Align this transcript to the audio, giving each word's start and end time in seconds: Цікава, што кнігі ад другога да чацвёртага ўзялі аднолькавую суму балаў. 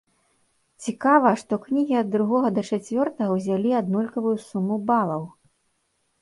Цікава, 0.85 1.33
што 1.41 1.59
кнігі 1.65 1.95
ад 2.01 2.07
другога 2.15 2.47
да 2.55 2.63
чацвёртага 2.77 3.37
ўзялі 3.37 3.77
аднолькавую 3.81 4.33
суму 4.47 4.81
балаў. 4.91 5.23